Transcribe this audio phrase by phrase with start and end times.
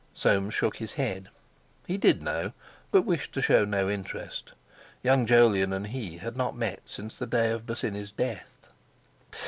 [0.15, 1.29] Soames shook his head.
[1.85, 2.53] He did know,
[2.91, 4.53] but wished to show no interest.
[5.03, 8.67] Young Jolyon and he had not met since the day of Bosinney's death.